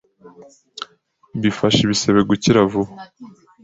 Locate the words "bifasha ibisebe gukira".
1.41-2.59